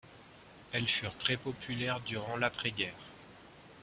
[0.71, 2.97] Elles furent très populaires durant l'après-guerre.